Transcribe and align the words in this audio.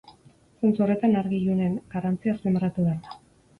Zentzu 0.63 0.81
horretan 0.85 1.13
argi-ilunen 1.19 1.77
garrantzia 1.93 2.35
azpimarratu 2.37 2.89
behar 2.91 3.01
da. 3.07 3.19